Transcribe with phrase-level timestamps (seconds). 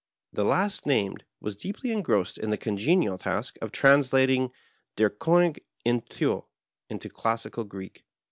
[0.33, 4.49] The last named was deeply engrossed in the congenial task of translating
[4.95, 6.49] "Der Konig in Thule''
[6.89, 8.03] into classical Greek.